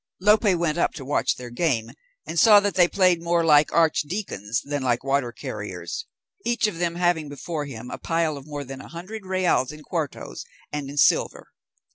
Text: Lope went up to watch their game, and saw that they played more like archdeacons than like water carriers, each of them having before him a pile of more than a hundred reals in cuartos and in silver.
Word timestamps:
Lope 0.19 0.55
went 0.55 0.79
up 0.79 0.93
to 0.95 1.05
watch 1.05 1.35
their 1.35 1.51
game, 1.51 1.91
and 2.25 2.39
saw 2.39 2.59
that 2.59 2.73
they 2.73 2.87
played 2.87 3.21
more 3.21 3.45
like 3.45 3.71
archdeacons 3.71 4.59
than 4.65 4.81
like 4.81 5.03
water 5.03 5.31
carriers, 5.31 6.07
each 6.43 6.65
of 6.65 6.79
them 6.79 6.95
having 6.95 7.29
before 7.29 7.65
him 7.65 7.91
a 7.91 7.99
pile 7.99 8.35
of 8.35 8.47
more 8.47 8.63
than 8.63 8.81
a 8.81 8.87
hundred 8.87 9.27
reals 9.27 9.71
in 9.71 9.83
cuartos 9.83 10.43
and 10.71 10.89
in 10.89 10.97
silver. 10.97 11.49